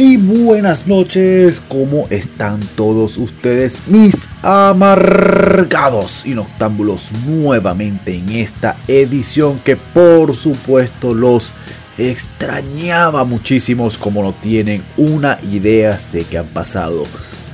[0.00, 9.58] y buenas noches, ¿cómo están todos ustedes, mis amargados y noctámbulos, nuevamente en esta edición
[9.58, 11.52] que por supuesto los
[11.98, 17.04] extrañaba muchísimos como no tienen una idea, sé que han pasado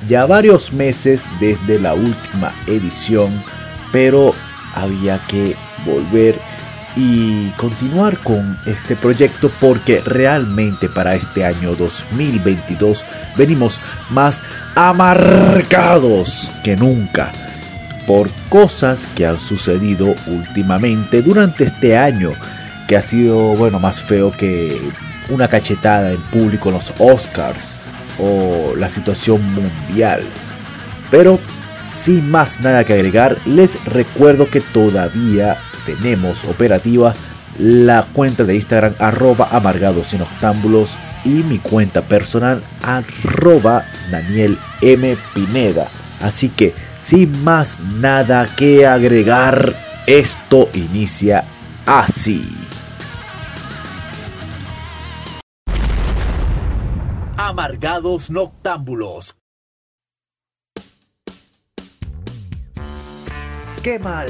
[0.07, 3.43] ya varios meses desde la última edición,
[3.91, 4.33] pero
[4.73, 6.41] había que volver
[6.97, 13.05] y continuar con este proyecto porque realmente para este año 2022
[13.37, 14.43] venimos más
[14.75, 17.33] amargados que nunca
[18.07, 22.31] por cosas que han sucedido últimamente durante este año
[22.89, 24.81] que ha sido bueno más feo que
[25.29, 27.75] una cachetada en público en los Oscars
[28.19, 30.25] o la situación mundial.
[31.11, 31.39] Pero
[31.93, 37.15] sin más nada que agregar les recuerdo que todavía tenemos operativa
[37.59, 45.17] la cuenta de Instagram arroba amargados en octámbulos y mi cuenta personal arroba Daniel M.
[45.35, 45.89] Pineda.
[46.21, 49.75] Así que sin más nada que agregar,
[50.07, 51.45] esto inicia
[51.87, 52.45] así.
[57.37, 59.37] Amargados Noctámbulos
[63.87, 64.27] Qué mal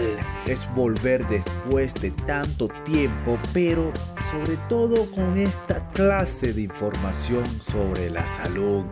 [0.47, 3.91] es volver después de tanto tiempo, pero
[4.31, 8.85] sobre todo con esta clase de información sobre la salud.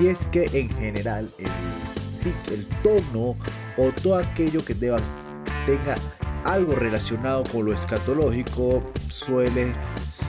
[0.00, 3.36] Y es que en general el, el tono
[3.76, 4.96] o todo aquello que deba,
[5.66, 5.94] tenga
[6.46, 9.74] algo relacionado con lo escatológico suele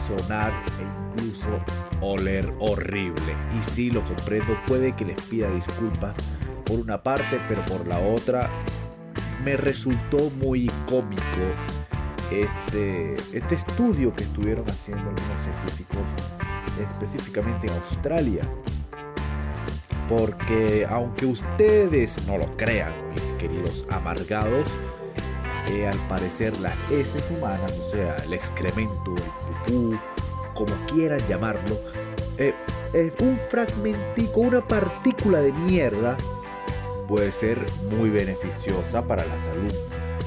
[0.06, 1.48] sonar e incluso
[2.02, 3.34] oler horrible.
[3.58, 6.18] Y si lo comprendo, puede que les pida disculpas
[6.66, 8.50] por una parte, pero por la otra
[9.44, 11.22] me resultó muy cómico
[12.32, 16.06] este, este estudio que estuvieron haciendo algunos científicos
[16.82, 18.42] específicamente en Australia.
[20.08, 24.70] Porque aunque ustedes no lo crean, mis queridos amargados,
[25.68, 30.00] eh, al parecer las heces humanas, o sea, el excremento, el pupú,
[30.56, 31.78] como quieran llamarlo,
[32.40, 32.56] eh,
[32.94, 36.18] es un fragmentico, una partícula de mierda
[37.10, 39.74] puede ser muy beneficiosa para la salud.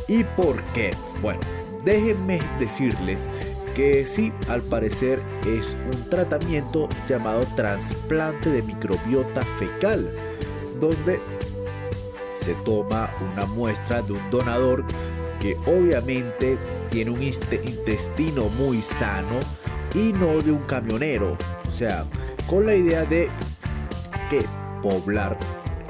[0.09, 0.91] ¿Y por qué?
[1.22, 1.41] Bueno,
[1.84, 3.31] déjenme decirles
[3.76, 10.10] que sí, al parecer es un tratamiento llamado trasplante de microbiota fecal,
[10.81, 11.21] donde
[12.34, 14.84] se toma una muestra de un donador
[15.41, 16.59] que obviamente
[16.91, 19.38] tiene un intestino muy sano
[19.94, 22.04] y no de un camionero, o sea,
[22.48, 23.31] con la idea de
[24.28, 24.44] que
[24.82, 25.38] poblar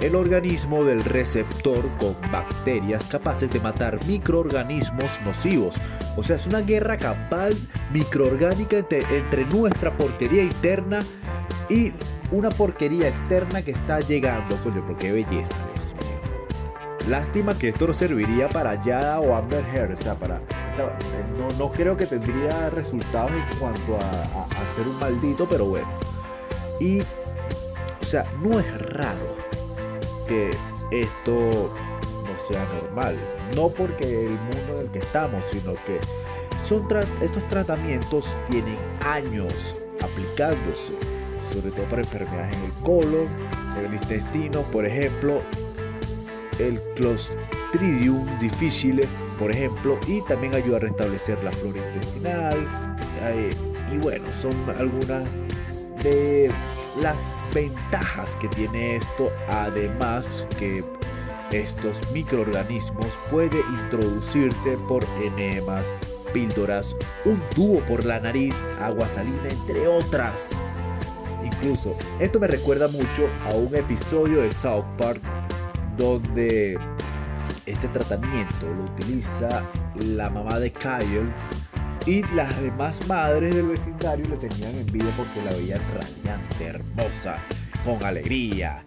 [0.02, 5.76] el organismo del receptor con bacterias capaces de matar microorganismos nocivos.
[6.16, 7.56] O sea, es una guerra campal
[7.92, 11.04] microorgánica entre, nuestra porquería interna
[11.68, 11.92] y
[12.32, 17.08] una porquería externa que está llegando, coño, porque belleza, Dios mío.
[17.08, 20.40] Lástima que esto no serviría para Yada o Amber Heard, o sea, para...
[21.58, 25.88] No, creo que tendría resultados en cuanto a, a ser un maldito, pero bueno.
[26.80, 29.41] Y, o sea, no es raro
[30.90, 31.72] esto
[32.26, 33.16] no sea normal.
[33.54, 35.98] No porque el mundo en el que estamos, sino que
[36.64, 36.86] son
[37.20, 40.94] estos tratamientos tienen años aplicándose,
[41.52, 43.26] sobre todo para enfermedades en el colon,
[43.78, 45.42] en el intestino, por ejemplo,
[46.58, 52.58] el Clostridium difficile, por ejemplo, y también ayuda a restablecer la flora intestinal.
[53.24, 53.50] Eh,
[53.92, 55.24] y bueno, son algunas
[56.02, 56.50] de
[57.00, 57.18] las
[57.54, 60.84] ventajas que tiene esto, además que
[61.50, 65.94] estos microorganismos puede introducirse por enemas,
[66.32, 70.50] píldoras, un tubo por la nariz, agua salina, entre otras.
[71.44, 75.20] Incluso, esto me recuerda mucho a un episodio de South Park
[75.96, 76.78] donde
[77.66, 79.62] este tratamiento lo utiliza
[79.94, 81.32] la mamá de Kyle
[82.06, 87.38] y las demás madres del vecindario le tenían envidia porque la veían radiante, hermosa,
[87.84, 88.84] con alegría.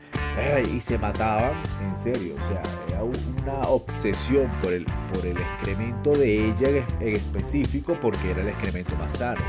[0.74, 6.12] y se mataban, en serio, o sea, era una obsesión por el, por el excremento
[6.12, 9.42] de ella en específico porque era el excremento más sano.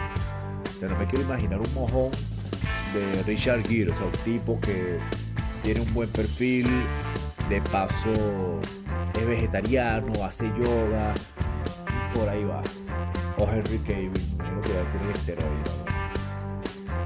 [0.77, 2.11] O sea, no me quiero imaginar un mojón
[2.95, 4.99] de Richard Gere, o sea, un tipo que
[5.65, 6.69] tiene un buen perfil,
[7.49, 8.13] de paso
[9.19, 11.15] es vegetariano, hace yoga,
[12.15, 12.63] por ahí va
[13.39, 15.37] o Henry Cavill, que.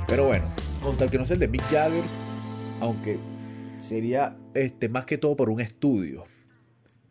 [0.07, 0.45] Pero bueno,
[0.83, 2.03] con tal que no sea el de Mick Jagger,
[2.81, 3.19] aunque
[3.79, 6.25] sería este, más que todo por un estudio.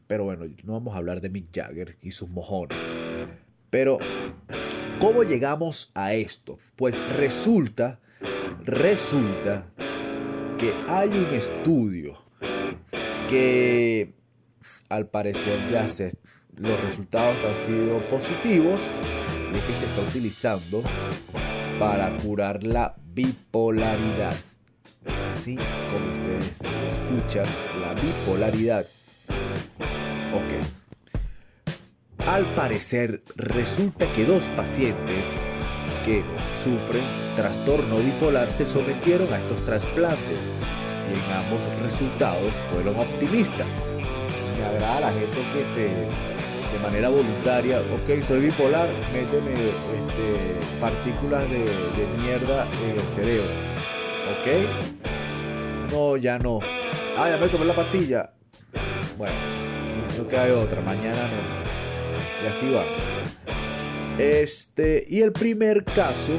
[0.08, 2.78] Pero bueno, no vamos a hablar de Mick Jagger y sus mojones.
[3.70, 4.00] Pero,
[5.00, 6.58] ¿cómo llegamos a esto?
[6.76, 8.00] Pues resulta,
[8.66, 9.68] resulta
[10.58, 12.18] que hay un estudio
[13.30, 14.14] que
[14.90, 16.12] al parecer ya se,
[16.60, 18.82] los resultados han sido positivos
[19.54, 20.84] y es que se está utilizando
[21.80, 24.36] para curar la bipolaridad.
[25.26, 27.46] Así como ustedes escuchan,
[27.80, 28.86] la bipolaridad.
[30.34, 30.54] Ok.
[32.28, 35.28] Al parecer resulta que dos pacientes
[36.04, 36.24] que
[36.62, 37.04] sufren
[37.38, 40.50] trastorno bipolar se sometieron a estos trasplantes
[41.10, 43.68] y en ambos resultados fueron optimistas.
[44.58, 46.39] Me agrada la gente que se
[46.72, 51.66] de manera voluntaria, ok, soy bipolar, méteme este, partículas de,
[52.22, 53.50] mierda en el cerebro.
[54.32, 55.92] ¿Ok?
[55.92, 56.60] No, ya no.
[57.18, 58.32] Ah, ya me tomé la pastilla.
[59.18, 59.36] Bueno,
[60.18, 62.44] no queda otra, mañana no.
[62.44, 62.84] Y así va.
[64.20, 66.34] Este, y el primer caso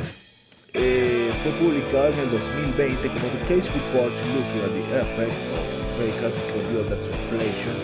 [0.74, 5.80] eh, fue publicado en el 2020 como The Case Report Looking at the Effect of
[5.98, 7.74] Fake Microbiota Transplantation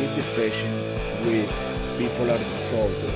[0.00, 0.74] in the Patient
[1.24, 3.14] with Bipolar Disorder.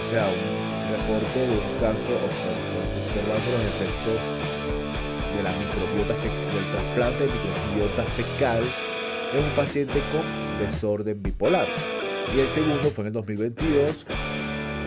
[0.00, 4.20] O sea, un reporte de un caso observando los efectos
[5.34, 8.62] de la microbiota del trasplante de microbiota fecal
[9.32, 11.66] en un paciente con desorden bipolar.
[12.34, 14.06] Y el segundo fue en el 2022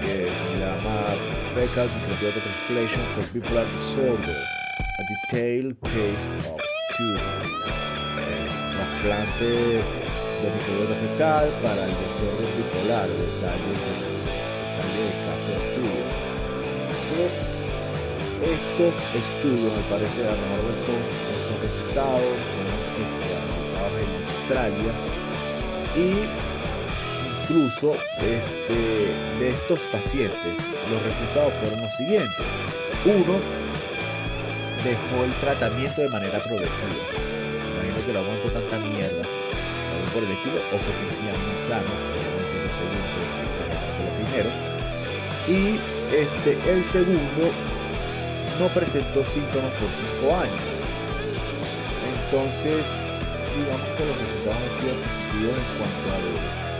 [0.01, 1.07] que se llama
[1.53, 4.43] Fecal Microbiota Transplantation for Bipolar Disorder,
[4.99, 6.61] a detailed case of
[6.93, 7.45] student.
[8.19, 10.06] Eh, trasplante
[10.41, 16.05] de microbiota fecal para el desorden bipolar, detalle, detalle del caso de estudio.
[18.37, 21.01] estos estudios, al parecer, a lo mejor de estos,
[21.37, 24.91] estos resultados fueron este, realizados en Australia
[25.95, 26.07] y
[27.41, 28.77] incluso este,
[29.39, 30.57] de estos pacientes,
[30.91, 32.45] los resultados fueron los siguientes.
[33.05, 33.39] Uno
[34.83, 36.93] dejó el tratamiento de manera progresiva.
[37.73, 39.23] Imagino que lo aguantó tanta mierda,
[40.07, 44.49] algo por el estilo, o se sentía muy sano, obviamente el segundo, exagerando lo primero.
[45.47, 45.79] Y
[46.15, 47.51] este, el segundo
[48.59, 50.61] no presentó síntomas por cinco años.
[52.25, 52.85] Entonces,
[53.55, 56.17] digamos que los resultados han sido positivos en cuanto a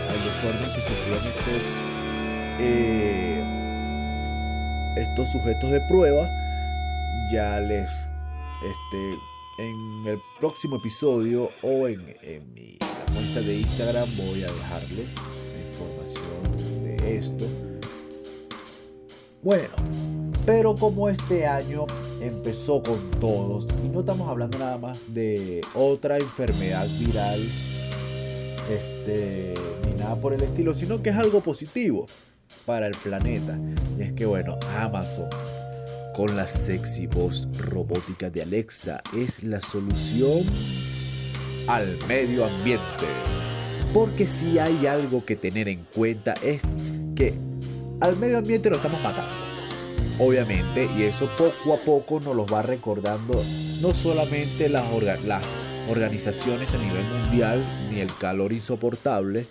[0.07, 1.61] al desorden que sufrieron estos,
[2.59, 3.43] eh,
[4.97, 6.29] estos sujetos de prueba.
[7.31, 9.17] Ya les, este,
[9.57, 12.05] en el próximo episodio o en,
[12.53, 12.77] mi
[13.13, 15.07] cuenta de Instagram voy a dejarles
[15.69, 17.45] información de esto.
[19.41, 19.69] Bueno,
[20.45, 21.85] pero como este año
[22.21, 27.39] empezó con todos, y no estamos hablando nada más de otra enfermedad viral
[28.69, 29.53] este,
[29.85, 32.07] ni nada por el estilo, sino que es algo positivo
[32.65, 33.57] para el planeta.
[33.97, 35.29] Y es que bueno, Amazon
[36.15, 40.43] con la sexy voz robótica de Alexa es la solución
[41.67, 43.05] al medio ambiente.
[43.93, 46.61] Porque si hay algo que tener en cuenta es
[47.15, 47.33] que
[48.01, 49.31] al medio ambiente lo estamos matando.
[50.19, 53.39] Obviamente, y eso poco a poco nos lo va recordando
[53.81, 54.83] no solamente las,
[55.25, 55.43] las
[55.89, 59.45] organizaciones a nivel mundial, ni el calor insoportable,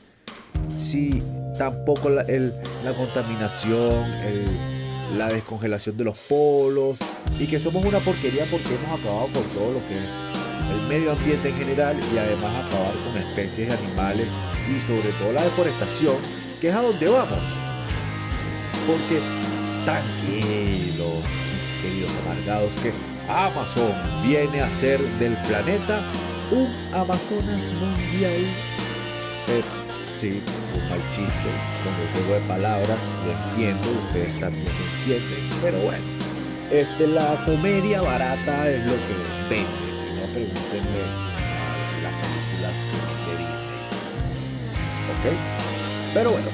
[0.76, 1.22] si
[1.56, 4.04] tampoco la, la contaminación,
[5.16, 6.98] la descongelación de los polos,
[7.38, 10.25] y que somos una porquería porque hemos acabado con todo lo que es
[10.74, 14.26] el medio ambiente en general y además acabar con especies de animales
[14.68, 16.16] y sobre todo la deforestación,
[16.60, 17.38] que es a donde vamos.
[18.86, 19.20] Porque
[19.84, 22.92] tranquilos, mis queridos amargados, que
[23.28, 23.92] Amazon
[24.22, 26.00] viene a ser del planeta
[26.50, 28.42] un Amazonas mundial.
[29.48, 29.62] Eh,
[30.18, 30.42] sí,
[30.74, 31.50] un mal chiste,
[31.82, 36.04] con el juego de palabras, lo entiendo, ustedes también lo entienden, pero bueno,
[36.70, 39.14] este, la comedia barata es lo que
[39.48, 39.85] vende,
[40.36, 42.74] a las películas
[43.26, 43.76] de Disney.
[45.12, 45.24] ¿Ok?
[46.14, 46.48] Pero bueno,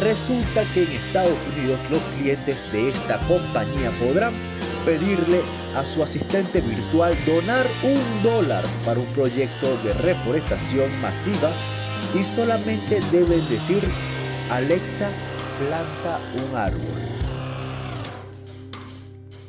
[0.00, 4.34] resulta que en Estados Unidos los clientes de esta compañía podrán
[4.84, 5.40] pedirle
[5.76, 11.50] a su asistente virtual donar un dólar para un proyecto de reforestación masiva
[12.14, 13.82] y solamente deben decir
[14.50, 15.10] Alexa
[15.58, 16.80] planta un árbol.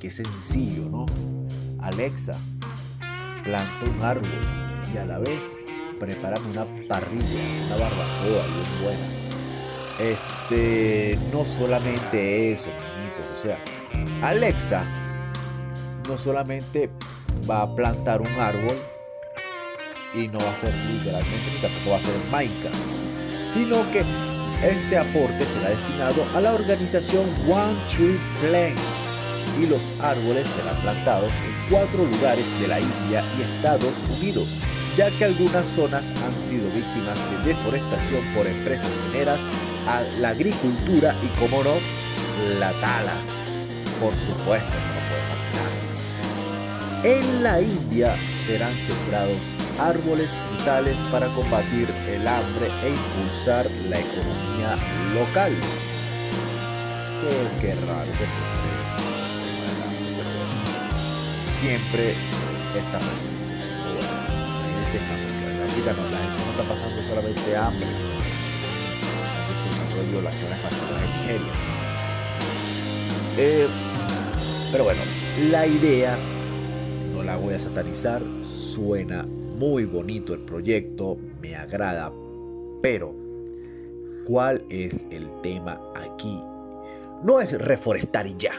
[0.01, 1.05] Qué sencillo, ¿no?
[1.81, 2.33] Alexa
[3.49, 4.41] planta un árbol
[4.93, 5.39] y a la vez
[5.99, 9.07] prepárame una parrilla, una barbacoa bien buena.
[9.99, 13.57] Este, no solamente eso, o sea,
[14.21, 14.85] Alexa
[16.07, 16.89] no solamente
[17.49, 18.77] va a plantar un árbol
[20.13, 24.03] y no va a ser literalmente ni tampoco va a ser Minecraft, sino que
[24.65, 28.98] este aporte será destinado a la organización One Tree Plan
[29.59, 34.61] y los árboles serán plantados en cuatro lugares de la India y Estados Unidos,
[34.97, 39.39] ya que algunas zonas han sido víctimas de deforestación por empresas mineras,
[39.87, 41.73] a la agricultura y, como no,
[42.59, 43.13] la tala.
[43.99, 47.21] Por supuesto, no puede faltar.
[47.21, 48.13] En la India
[48.45, 49.37] serán sembrados
[49.79, 54.75] árboles frutales para combatir el hambre e impulsar la economía
[55.15, 55.53] local.
[57.59, 58.78] Qué, raro que
[61.59, 62.11] siempre
[62.73, 63.49] está presente.
[65.59, 67.85] Ahorita no, la gente no está pasando solamente hambre,
[69.91, 71.53] sino violaciones masivas en Nigeria.
[73.37, 73.67] Eh,
[74.71, 75.01] pero bueno,
[75.51, 76.17] la idea
[77.13, 82.11] no la voy a satanizar, suena muy bonito el proyecto, me agrada,
[82.81, 83.13] pero
[84.25, 86.41] ¿cuál es el tema aquí?
[87.21, 88.53] No es reforestar y ya,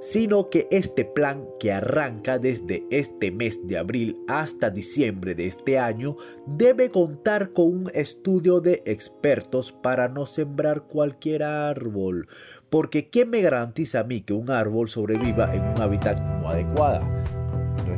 [0.00, 5.78] sino que este plan que arranca desde este mes de abril hasta diciembre de este
[5.78, 6.16] año
[6.46, 12.28] debe contar con un estudio de expertos para no sembrar cualquier árbol,
[12.70, 17.04] porque ¿quién me garantiza a mí que un árbol sobreviva en un hábitat no adecuado?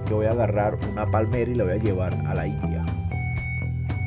[0.04, 2.85] que voy a agarrar una palmera y la voy a llevar a la India.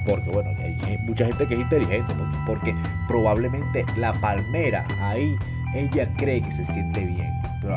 [0.07, 2.13] Porque bueno, hay mucha gente que es inteligente,
[2.45, 2.75] porque
[3.07, 5.35] probablemente la palmera ahí,
[5.73, 7.31] ella cree que se siente bien,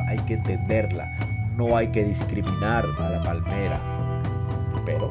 [0.07, 1.17] hay que entenderla.
[1.57, 3.81] No hay que discriminar a la palmera,
[4.85, 5.11] pero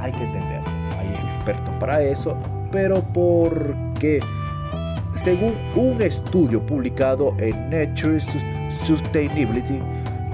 [0.00, 0.68] hay que entenderlo.
[0.98, 2.38] Hay expertos para eso,
[2.70, 4.20] pero porque
[5.16, 8.18] según un estudio publicado en Nature
[8.70, 9.80] Sustainability,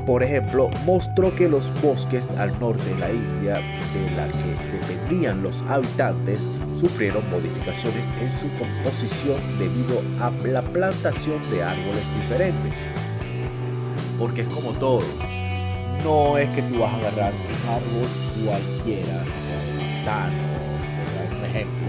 [0.07, 5.43] por ejemplo, mostró que los bosques al norte de la India, de la que dependían
[5.43, 6.47] los habitantes,
[6.77, 12.96] sufrieron modificaciones en su composición debido a la plantación de árboles diferentes.
[14.19, 15.03] Porque es como todo,
[16.03, 18.09] no es que tú vas a agarrar un árbol
[18.45, 20.43] cualquiera, sea, un manzano,
[21.39, 21.89] un ejemplo,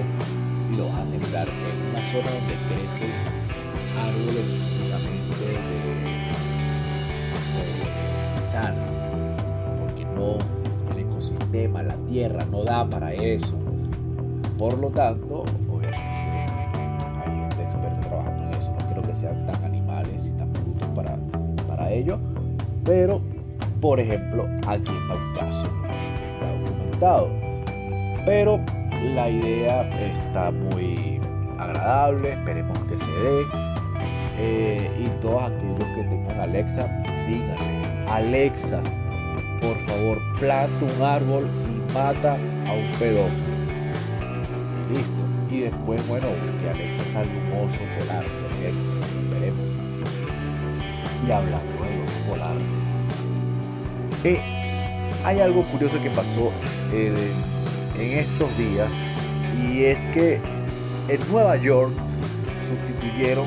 [0.72, 3.14] y lo vas a sembrar en una zona donde crecen
[3.98, 4.46] árboles
[4.82, 5.88] únicamente de
[9.80, 10.38] porque no,
[10.92, 13.58] el ecosistema, la tierra no da para eso.
[14.58, 18.72] Por lo tanto, obviamente hay gente experta trabajando en eso.
[18.72, 19.67] No creo que sean tan
[22.88, 23.22] pero
[23.82, 27.30] por ejemplo, aquí está un caso que está documentado.
[28.26, 28.60] Pero
[29.14, 31.20] la idea está muy
[31.60, 33.46] agradable, esperemos que se dé.
[34.40, 36.88] Eh, y todos aquellos que tengan Alexa,
[37.28, 38.82] díganle Alexa,
[39.62, 43.58] por favor, planta un árbol y mata a un pedófilo.
[44.92, 45.56] Listo.
[45.56, 46.28] Y después, bueno,
[46.62, 49.00] que Alexa salga un oso por ejemplo.
[49.32, 49.60] Veremos.
[51.28, 51.77] Y hablando
[52.28, 52.56] polar.
[54.24, 54.40] Eh,
[55.24, 56.52] hay algo curioso que pasó
[56.92, 57.16] en
[58.00, 58.90] estos días
[59.68, 60.40] y es que
[61.08, 61.92] en Nueva York
[62.68, 63.46] sustituyeron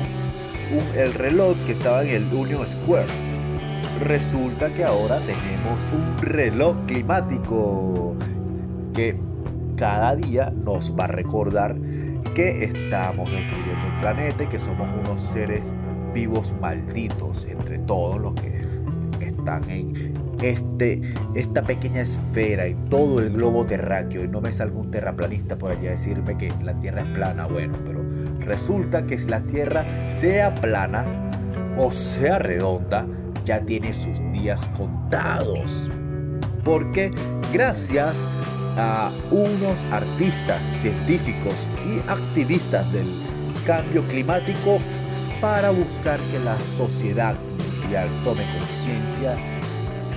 [0.95, 3.07] el reloj que estaba en el Union Square
[4.01, 8.15] resulta que ahora tenemos un reloj climático
[8.93, 9.15] que
[9.75, 11.75] cada día nos va a recordar
[12.33, 15.65] que estamos destruyendo el planeta y que somos unos seres
[16.13, 18.60] vivos malditos entre todos los que
[19.41, 21.01] están en este,
[21.35, 24.23] esta pequeña esfera, y todo el globo terráqueo.
[24.23, 27.47] Y no me salga un terraplanista por allá a decirme que la Tierra es plana.
[27.47, 28.01] Bueno, pero
[28.39, 31.05] resulta que si la Tierra sea plana
[31.77, 33.05] o sea redonda,
[33.45, 35.89] ya tiene sus días contados.
[36.63, 37.11] Porque
[37.51, 38.27] gracias
[38.77, 41.55] a unos artistas, científicos
[41.87, 43.07] y activistas del
[43.65, 44.79] cambio climático
[45.41, 47.35] para buscar que la sociedad
[47.91, 49.35] mundial tome conciencia,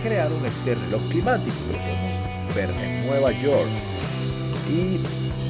[0.05, 3.69] crearon este reloj climático que podemos ver en Nueva York.
[4.71, 5.01] Y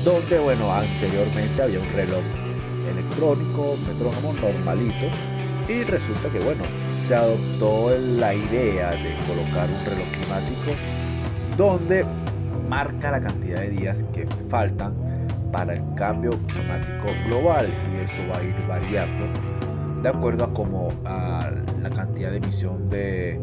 [0.02, 2.22] donde, bueno, anteriormente había un reloj
[2.90, 5.06] electrónico, metrónomo normalito
[5.68, 6.64] y resulta que, bueno,
[6.94, 10.72] se adoptó la idea de colocar un reloj climático
[11.58, 12.06] donde
[12.68, 14.94] marca la cantidad de días que faltan
[15.52, 19.24] para el cambio climático global y eso va a ir variando
[20.02, 21.50] de acuerdo a como a
[21.84, 23.38] la cantidad de emisión de,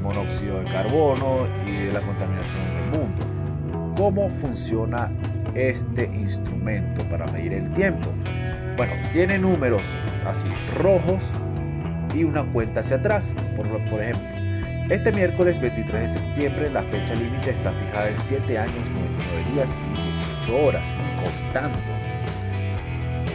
[0.00, 3.94] monóxido de carbono y de la contaminación en el mundo.
[3.96, 5.12] ¿Cómo funciona
[5.54, 8.08] este instrumento para medir el tiempo?
[8.78, 11.32] Bueno, tiene números así rojos
[12.14, 13.34] y una cuenta hacia atrás.
[13.56, 13.66] Por,
[14.00, 14.28] ejemplo,
[14.88, 19.74] este miércoles 23 de septiembre la fecha límite está fijada en 7 años, 99 días
[19.92, 20.02] y
[20.46, 20.88] 18 horas,
[21.22, 21.78] contando.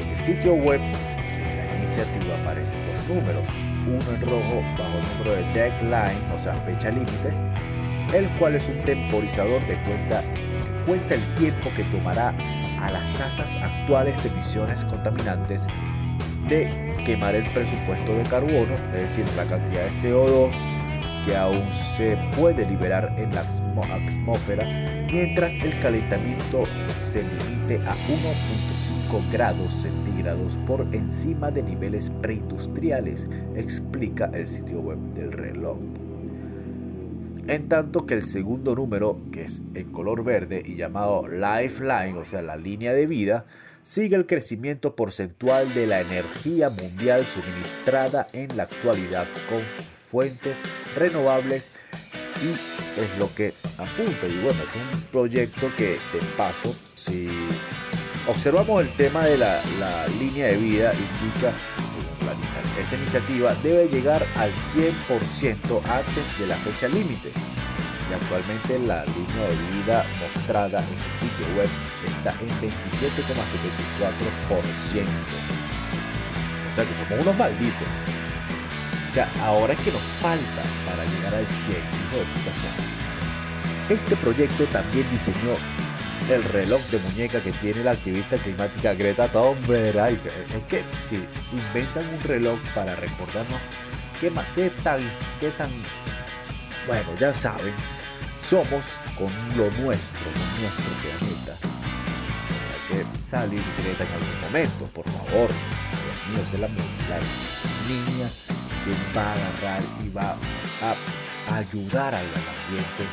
[0.02, 3.48] En el sitio web de la iniciativa aparecen dos números,
[3.88, 7.34] uno en rojo bajo el número de deadline, o sea, fecha límite,
[8.14, 12.34] el cual es un temporizador de cuenta que cuenta el tiempo que tomará
[12.82, 15.68] a las tasas actuales de emisiones contaminantes
[16.50, 20.52] de quemar el presupuesto de carbono, es decir, la cantidad de CO2
[21.26, 24.66] que aún se puede liberar en la atmósfera,
[25.14, 26.66] mientras el calentamiento
[26.98, 34.98] se limite a 1.5 grados centígrados por encima de niveles preindustriales, explica el sitio web
[35.14, 35.78] del reloj.
[37.46, 42.26] En tanto que el segundo número, que es en color verde y llamado Lifeline, o
[42.26, 43.46] sea, la línea de vida,
[43.84, 50.60] sigue el crecimiento porcentual de la energía mundial suministrada en la actualidad con fuentes
[50.96, 51.70] renovables
[52.52, 54.28] es lo que apunta.
[54.28, 57.30] Y bueno, es un proyecto que de paso, si
[58.28, 59.62] observamos el tema de la,
[60.20, 61.54] línea de vida, indica
[62.82, 67.32] esta iniciativa debe llegar al 100% antes de la fecha límite.
[68.10, 71.70] Y actualmente la línea de vida mostrada en el sitio web
[72.06, 75.06] está en 27,74%.
[76.72, 77.88] O sea que somos unos malditos.
[79.14, 84.66] O sea, ahora que nos falta para llegar al 100, hijo de puta Este proyecto
[84.72, 85.56] también diseñó
[86.32, 89.96] el reloj de muñeca que tiene la activista climática Greta Thunberg.
[89.96, 93.62] Es que si inventan un reloj para recordarnos
[94.20, 95.00] qué, más, qué tan,
[95.40, 95.70] qué tan,
[96.88, 97.76] bueno, ya saben,
[98.42, 98.84] somos
[99.16, 101.56] con lo nuestro, con nuestro planeta.
[102.90, 105.50] Hay que salir Greta en algún momento, por favor.
[105.52, 107.20] Dios mío, es la, la
[107.88, 108.53] niña
[108.84, 110.36] que va a agarrar y va
[110.82, 113.04] a ayudar al ambiente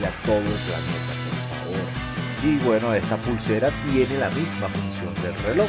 [0.00, 2.12] y a todo el planeta, por favor
[2.42, 5.68] y bueno, esta pulsera tiene la misma función del reloj.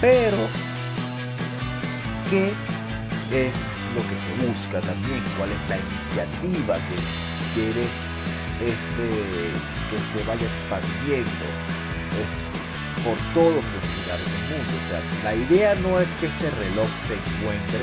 [0.00, 0.36] Pero,
[2.28, 2.52] ¿qué
[3.30, 5.22] es lo que se busca también?
[5.38, 6.96] ¿Cuál es la iniciativa que
[7.54, 7.86] quiere
[8.66, 9.06] este,
[9.90, 11.46] que se vaya expandiendo
[13.04, 14.72] por todos los lugares del mundo?
[14.78, 17.82] O sea, la idea no es que este reloj se encuentre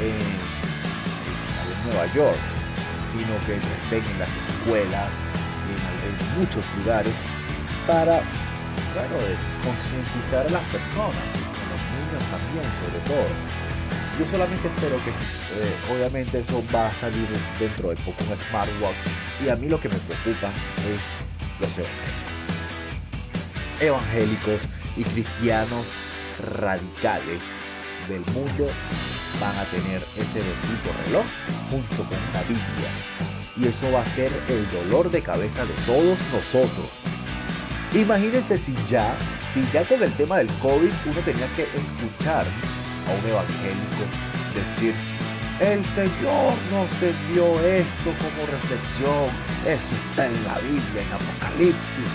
[0.00, 0.52] en,
[1.84, 2.38] Nueva York,
[3.10, 5.10] sino que estén en las escuelas,
[5.66, 7.12] en, muchos lugares
[7.86, 8.22] para
[8.94, 9.18] bueno,
[9.64, 13.26] concientizar a las personas, a los niños también sobre todo.
[14.18, 17.26] Yo solamente espero que eh, obviamente eso va a salir
[17.58, 18.96] dentro de poco un smartwatch
[19.44, 20.48] y a mí lo que me preocupa
[20.86, 21.10] es
[21.60, 22.31] los evangélicos.
[23.82, 24.62] Evangélicos
[24.96, 25.84] y cristianos
[26.56, 27.42] radicales
[28.08, 28.68] del mundo
[29.40, 31.24] van a tener ese bendito reloj
[31.68, 32.90] junto con la Biblia.
[33.56, 36.88] Y eso va a ser el dolor de cabeza de todos nosotros.
[37.92, 39.16] Imagínense si ya,
[39.50, 44.06] si ya con el tema del COVID uno tenía que escuchar a un evangélico
[44.54, 44.94] decir,
[45.60, 49.28] el Señor nos envió esto como reflexión,
[49.66, 52.10] eso está en la Biblia, en Apocalipsis,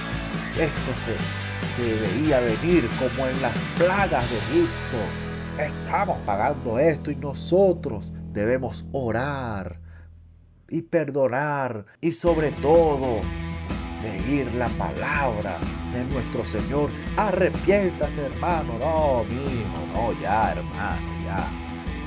[0.58, 4.98] esto se, se veía venir como en las plagas de Egipto,
[5.60, 9.80] estamos pagando esto y nosotros debemos orar
[10.70, 13.22] y perdonar y sobre todo
[13.98, 15.60] seguir la palabra
[15.92, 16.92] de nuestro Señor.
[17.16, 18.78] Arrepiéntase, hermano.
[18.80, 21.48] No, mi hijo, no, ya, hermano, ya.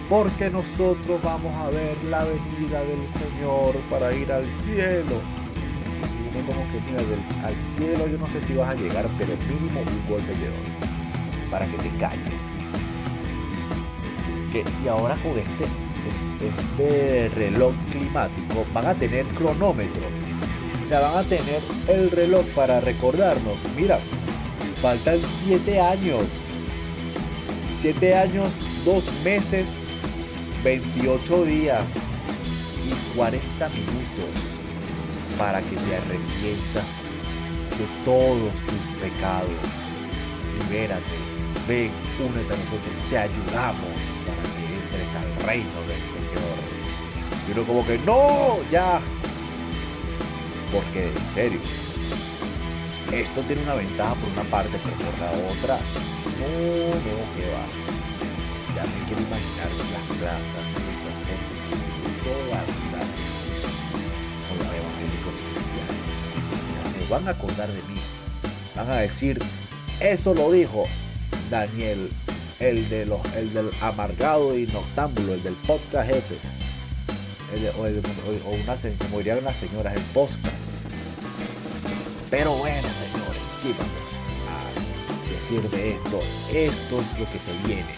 [0.09, 5.21] Porque nosotros vamos a ver la venida del Señor para ir al cielo.
[6.51, 7.01] Como que mira,
[7.45, 11.49] al cielo yo no sé si vas a llegar, pero mínimo un golpe de oro
[11.49, 12.41] para que te calles.
[14.51, 15.67] Que, y ahora con este
[16.41, 20.03] este reloj climático van a tener cronómetro.
[20.83, 23.55] O sea, van a tener el reloj para recordarnos.
[23.77, 24.01] Mira,
[24.83, 26.25] faltan 7 años.
[27.81, 29.69] 7 años, 2 meses,
[30.65, 31.85] 28 días
[32.89, 34.50] y 40 minutos
[35.41, 36.85] para que te arrepientas
[37.73, 39.49] de todos tus pecados.
[40.69, 41.17] Libérate,
[41.67, 43.97] ven, únete a nosotros, te ayudamos
[44.29, 46.61] para que entres al reino del Señor.
[47.49, 49.01] Y uno como que, no, ya.
[50.71, 51.61] Porque en serio,
[53.11, 55.77] esto tiene una ventaja por una parte, pero por la otra,
[56.37, 56.51] no,
[57.01, 57.65] no, que va.
[58.77, 60.90] Ya me quiero imaginar las plantas,
[67.11, 68.01] van a acordar de mí.
[68.77, 69.43] Van a decir,
[70.01, 70.87] eso lo dijo
[71.51, 72.09] Daniel
[72.61, 76.37] el, de los, el del amargado y noctámbulo, el del podcast ese.
[77.77, 80.79] o, o, una, como dirían las señoras, el podcast.
[82.31, 84.11] Pero bueno, señores, aquí vamos
[84.49, 86.21] a decir de esto,
[86.53, 87.93] esto es lo que se viene,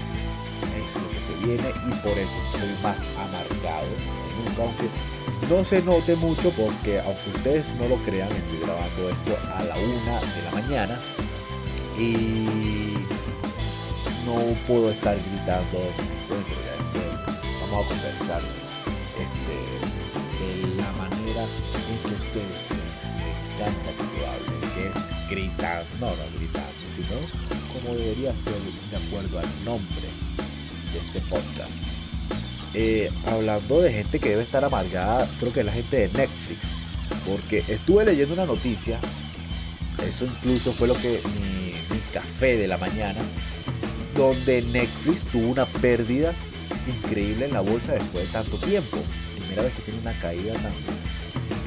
[0.72, 4.62] es lo que se viene y por eso estoy más amargado nunca,
[5.48, 9.74] no se note mucho porque aunque ustedes no lo crean, estoy grabando esto a la
[9.76, 11.00] una de la mañana
[11.98, 12.94] y
[14.26, 14.34] no
[14.66, 15.78] puedo estar gritando
[17.72, 18.42] vamos a conversar
[19.18, 19.56] este,
[20.44, 22.62] de la manera en que ustedes
[23.16, 27.16] me encanta que yo es gritando, no, no gritando, sino
[27.72, 30.08] como debería ser de acuerdo al nombre
[30.92, 31.91] de este podcast.
[32.74, 36.60] Eh, hablando de gente que debe estar amargada, creo que es la gente de Netflix,
[37.26, 38.98] porque estuve leyendo una noticia,
[40.08, 41.72] eso incluso fue lo que mi,
[42.14, 43.20] café de la mañana,
[44.16, 46.32] donde Netflix tuvo una pérdida
[46.86, 48.98] increíble en la bolsa después de tanto tiempo.
[49.36, 50.72] Primera vez que tiene una caída tan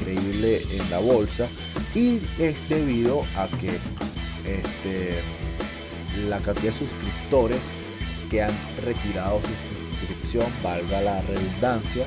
[0.01, 1.47] increíble en la bolsa
[1.93, 3.79] y es debido a que
[4.49, 5.15] este,
[6.29, 7.59] la cantidad de suscriptores
[8.29, 9.74] que han retirado su
[10.63, 12.05] valga la redundancia,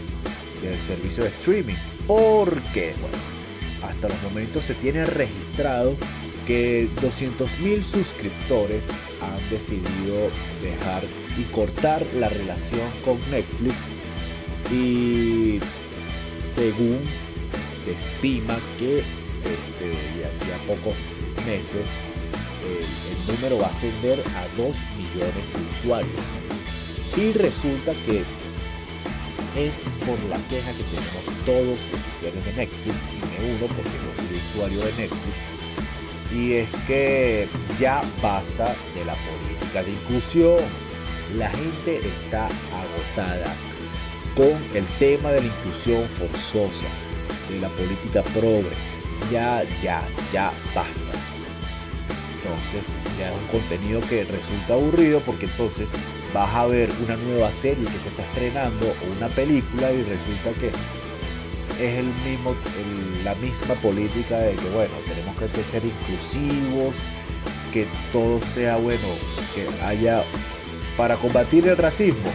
[0.62, 1.76] del servicio de streaming.
[2.06, 2.94] Porque,
[3.82, 5.94] hasta los momentos se tiene registrado
[6.46, 8.82] que 200.000 suscriptores
[9.20, 10.30] han decidido
[10.62, 11.02] dejar
[11.38, 13.76] y cortar la relación con Netflix
[14.72, 15.60] y
[16.42, 16.98] según
[17.84, 20.94] se estima que este, de a pocos
[21.46, 21.86] meses
[22.66, 26.26] el, número va a ascender a 2 millones de usuarios
[27.16, 28.20] y resulta que
[29.56, 29.74] es
[30.06, 31.78] por la queja que tenemos todos los
[32.16, 35.58] usuarios de Netflix y uno porque no soy usuario de Netflix
[36.34, 37.48] y es que
[37.80, 40.58] ya basta de la política de inclusión.
[41.36, 43.54] La gente está agotada
[44.34, 46.86] con el tema de la inclusión forzosa,
[47.50, 48.76] de la política progre.
[49.32, 51.27] Ya, ya, ya basta.
[52.48, 52.82] Entonces,
[53.18, 55.86] ya es un contenido que resulta aburrido porque entonces
[56.32, 60.58] vas a ver una nueva serie que se está estrenando o una película y resulta
[60.60, 60.68] que
[61.84, 62.54] es el mismo,
[63.24, 66.94] la misma política de que, bueno, tenemos que ser inclusivos,
[67.72, 69.08] que todo sea bueno,
[69.54, 70.22] que haya,
[70.96, 72.30] para combatir el racismo,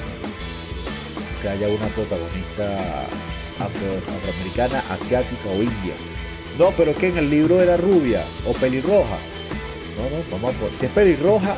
[1.41, 3.05] que haya una protagonista
[3.59, 5.95] afroamericana, asiática o india.
[6.59, 9.17] No, pero que en el libro era rubia o pelirroja.
[9.97, 10.79] No, no, vamos a poner.
[10.79, 11.55] Si es pelirroja,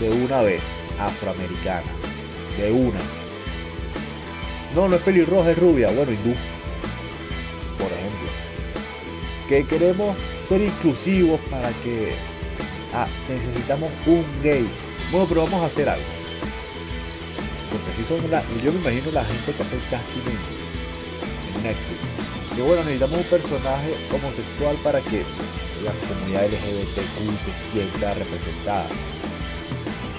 [0.00, 0.60] de una vez,
[0.98, 1.92] afroamericana,
[2.58, 3.00] de una.
[4.74, 5.90] No, no es pelirroja, es rubia.
[5.90, 6.34] Bueno, hindú
[7.78, 8.28] por ejemplo.
[9.48, 10.16] Que queremos
[10.48, 12.12] ser inclusivos para que
[12.94, 14.66] ah, necesitamos un gay.
[15.10, 16.04] Bueno, pero vamos a hacer algo.
[17.70, 22.33] Porque si son la, yo me imagino la gente que hace casting en, Netflix.
[22.56, 25.22] Que bueno, necesitamos un personaje homosexual para que
[25.84, 28.86] la comunidad LGBTQ se sienta representada.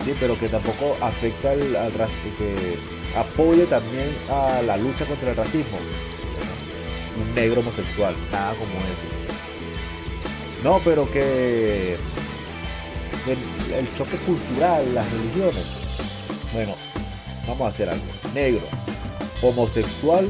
[0.04, 1.92] Sí, pero que tampoco afecta al, al
[2.38, 2.78] que
[3.18, 5.78] apoye también a la lucha contra el racismo
[7.18, 9.16] un negro homosexual, nada como eso.
[10.64, 11.96] No, pero que
[13.28, 15.66] el, choque cultural, las religiones.
[16.54, 16.76] Bueno,
[17.48, 18.04] vamos a hacer algo.
[18.34, 18.64] Negro,
[19.42, 20.30] homosexual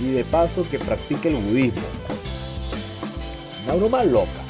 [0.00, 1.82] y de paso que practique el budismo.
[3.64, 4.40] Una broma loca.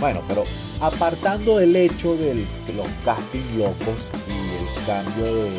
[0.00, 0.44] Bueno, pero
[0.80, 3.96] apartando el hecho de los castings locos
[4.28, 5.50] y el cambio de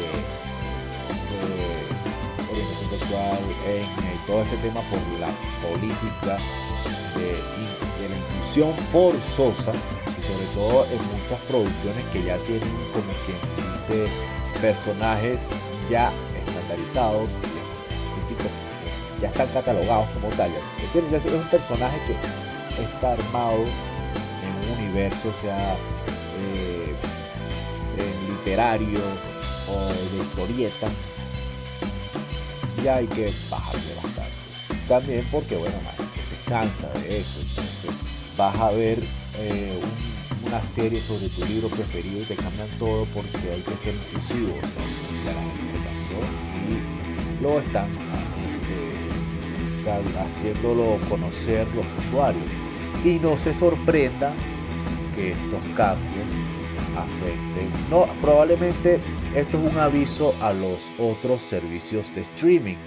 [3.67, 5.29] en eh, todo ese tema por la
[5.63, 6.37] política
[7.15, 7.31] de,
[8.07, 13.37] la inclusión forzosa y sobre todo en muchas producciones que ya tienen como quien
[13.71, 14.11] dice
[14.61, 15.41] personajes
[15.89, 16.11] ya
[16.45, 17.29] estandarizados,
[19.21, 20.51] ya están catalogados como tal.
[20.51, 23.58] Es un personaje que está armado
[24.43, 25.75] en un universo, sea
[26.39, 26.95] eh,
[28.30, 28.99] literario
[29.69, 30.91] o de historietas
[32.84, 34.32] ya hay que bajarle bastante.
[34.88, 35.75] También porque, bueno,
[36.30, 37.39] se cansa de eso.
[38.38, 38.99] Vas a ver
[39.39, 39.80] eh,
[40.45, 44.53] una serie sobre tu libro preferido y te cambian todo porque hay que ser inclusivo.
[45.25, 46.19] Ya la gente se cansó
[46.69, 48.06] y lo están
[49.67, 52.49] haciéndolo conocer los usuarios.
[53.03, 54.34] Y no se sorprenda
[55.15, 56.32] que estos cambios
[56.95, 57.71] afecten.
[57.89, 58.99] No, probablemente
[59.36, 62.77] esto es un aviso a los otros servicios de streaming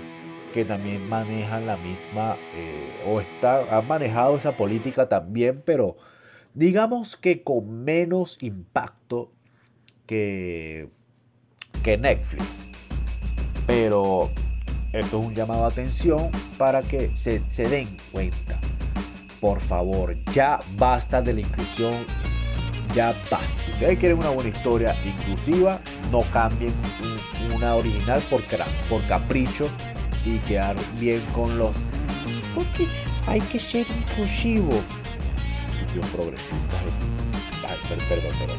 [0.53, 5.97] que también manejan la misma eh, o está, han manejado esa política también, pero
[6.55, 9.31] digamos que con menos impacto
[10.07, 10.89] que,
[11.85, 12.67] que Netflix.
[13.67, 14.31] Pero
[14.93, 18.59] esto es un llamado a atención para que se, den cuenta.
[19.41, 21.95] Por favor, ya basta de la inclusión
[22.95, 23.73] ya basta.
[23.73, 26.73] Ustedes quieren una buena historia inclusiva, no cambien
[27.55, 28.43] una original por,
[28.89, 29.69] por capricho
[30.25, 31.77] y quedar bien con los.
[32.55, 32.87] Porque
[33.27, 34.73] hay que ser inclusivo.
[35.95, 36.81] Los progresistas.
[37.89, 38.59] perdón, perdón, perdón.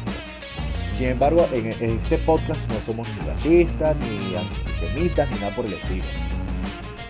[0.96, 4.34] Sin embargo, en, este podcast no somos ni racistas, ni
[4.82, 6.04] antisemitas, ni nada por el estilo.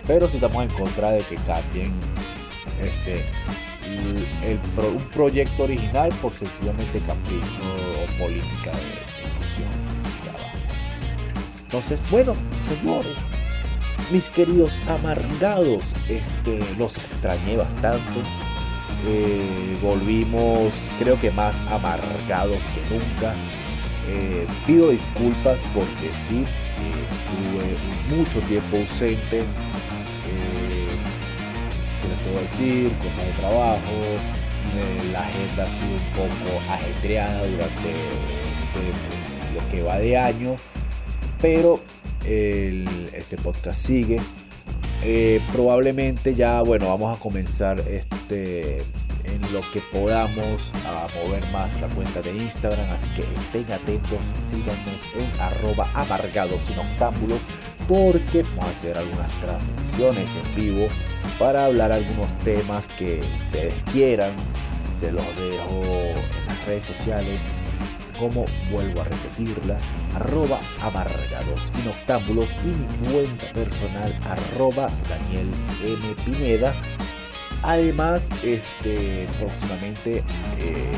[0.07, 1.91] Pero si estamos en contra de que cambien
[2.81, 3.25] este,
[4.81, 7.61] un proyecto original por sencillamente capricho
[8.03, 9.69] o política de inclusión.
[11.63, 13.27] Entonces, bueno, señores,
[14.11, 18.19] mis queridos amargados, este, los extrañé bastante.
[19.07, 23.33] Eh, volvimos, creo que más amargados que nunca.
[24.07, 26.43] Eh, pido disculpas porque sí,
[27.11, 29.39] estuve mucho tiempo ausente.
[29.39, 29.43] Eh,
[32.23, 32.91] puedo decir?
[32.97, 33.91] Cosas de trabajo.
[35.11, 40.55] la agenda ha sido un poco ajetreada durante este, lo que va de año.
[41.41, 41.79] Pero
[42.25, 44.19] este podcast sigue.
[45.05, 48.77] Eh, probablemente ya, bueno, vamos a comenzar este
[49.33, 52.89] en lo que podamos a mover más la cuenta de Instagram.
[52.91, 57.41] Así que estén atentos, síganos en arroba amargados sin octámbulos
[57.87, 60.87] porque vamos a hacer algunas transmisiones en vivo
[61.39, 64.31] para hablar algunos temas que ustedes quieran.
[64.99, 67.39] Se los dejo en las redes sociales
[68.19, 69.77] como vuelvo a repetirla,
[70.15, 75.49] arroba amargados y noctámbulos y mi cuenta personal arroba Daniel
[75.83, 76.15] M.
[76.23, 76.73] Pineda.
[77.63, 80.17] Además, este, próximamente
[80.59, 80.91] eh,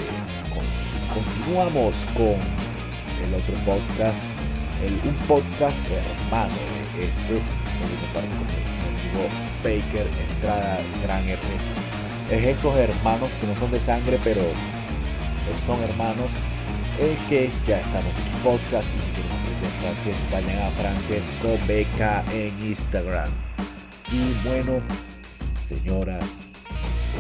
[1.13, 2.35] continuamos con
[3.23, 4.25] el otro podcast,
[4.83, 6.55] el, un podcast hermano
[6.97, 7.95] de este, mi
[8.97, 9.29] amigo
[9.63, 11.71] Baker Estrada, gran Ernesto.
[12.31, 14.41] Es esos hermanos que no son de sangre, pero
[15.67, 16.31] son hermanos
[16.99, 22.23] eh, que ya estamos en podcast y si quieren aprender francés vayan a Francesco Beca
[22.33, 23.29] en Instagram.
[24.11, 24.81] Y bueno,
[25.67, 26.39] señoras,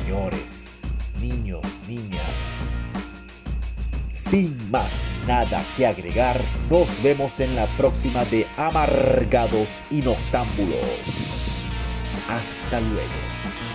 [0.03, 0.69] señores,
[1.21, 2.47] niños, niñas,
[4.11, 11.65] sin más nada que agregar, nos vemos en la próxima de Amargados y Noctámbulos.
[12.29, 13.74] Hasta luego.